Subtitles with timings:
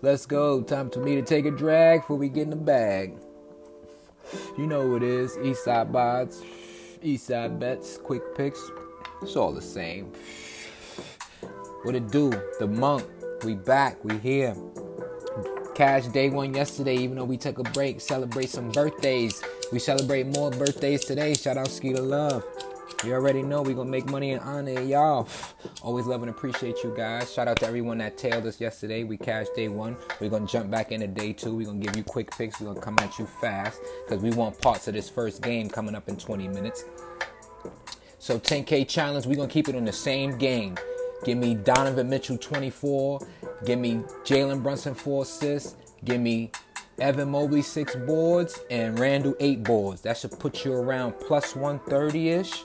[0.00, 0.62] Let's go.
[0.62, 3.18] Time for me to take a drag before we get in the bag.
[4.56, 5.36] You know who it is.
[5.38, 6.44] Eastside Bods,
[7.02, 8.60] Eastside Bets, Quick Picks.
[9.22, 10.12] It's all the same.
[11.82, 12.30] What it do?
[12.60, 13.04] The monk.
[13.42, 14.04] We back.
[14.04, 14.54] We here.
[15.74, 18.00] Cash day one yesterday, even though we took a break.
[18.00, 19.42] Celebrate some birthdays.
[19.72, 21.34] We celebrate more birthdays today.
[21.34, 22.44] Shout out Skeeter Love.
[23.04, 25.28] You already know we gonna make money in honor y'all.
[25.82, 27.32] Always love and appreciate you guys.
[27.32, 29.04] Shout out to everyone that tailed us yesterday.
[29.04, 29.96] We cashed day one.
[30.20, 31.54] We're gonna jump back into day two.
[31.54, 32.60] We're gonna give you quick picks.
[32.60, 35.94] We're gonna come at you fast because we want parts of this first game coming
[35.94, 36.84] up in 20 minutes.
[38.18, 40.76] So 10K challenge, we're gonna keep it on the same game.
[41.24, 43.20] Give me Donovan Mitchell 24.
[43.64, 45.76] Give me Jalen Brunson four assists.
[46.04, 46.50] Give me
[46.98, 50.02] Evan Mobley six boards and Randle eight boards.
[50.02, 52.64] That should put you around plus 130 ish.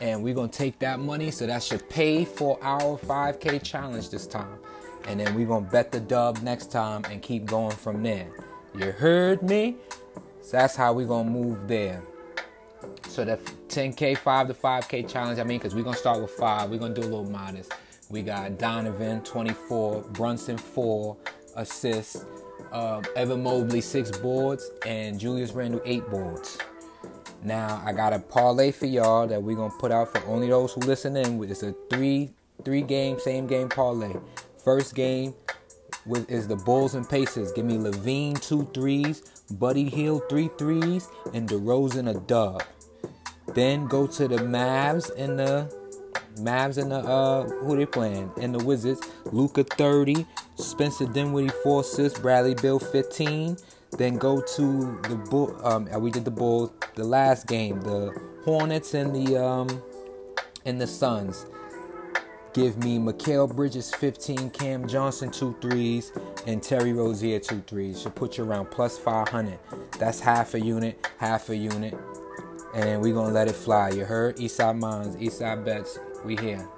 [0.00, 4.26] And we're gonna take that money, so that should pay for our 5K challenge this
[4.26, 4.58] time.
[5.06, 8.28] And then we're gonna bet the dub next time and keep going from there.
[8.74, 9.76] You heard me?
[10.42, 12.02] So that's how we're gonna move there.
[13.08, 16.70] So the 10K, 5 to 5K challenge, I mean, because we're gonna start with five,
[16.70, 17.72] we're gonna do a little modest.
[18.08, 21.16] We got Donovan 24, Brunson 4
[21.56, 22.24] assists,
[22.72, 26.58] uh, Evan Mobley 6 boards, and Julius Randle 8 boards.
[27.42, 30.72] Now I got a parlay for y'all that we're gonna put out for only those
[30.72, 31.42] who listen in.
[31.44, 32.30] It's a three
[32.64, 34.14] three game same game parlay.
[34.62, 35.34] First game
[36.04, 37.52] with is the Bulls and Pacers.
[37.52, 39.20] Give me LaVine two threes,
[39.52, 42.62] Buddy Hield three threes, and DeRozan a dub.
[43.54, 45.74] Then go to the Mavs and the
[46.36, 49.00] Mavs and the uh who they playing and the Wizards.
[49.32, 53.56] Luka 30, Spencer Dinwiddie four assists, Bradley Beal 15.
[53.98, 55.56] Then go to the bull.
[55.66, 59.82] Um, we did the bull The last game, the Hornets and the um,
[60.64, 61.46] and the Suns.
[62.52, 66.12] Give me Mikal Bridges 15, Cam Johnson two threes,
[66.46, 68.02] and Terry Rozier two threes.
[68.02, 69.58] Should put you around plus 500.
[69.98, 71.96] That's half a unit, half a unit,
[72.74, 73.90] and we're gonna let it fly.
[73.90, 74.36] You heard?
[74.38, 75.98] Eastside Minds, Eastside Bets.
[76.24, 76.68] We here.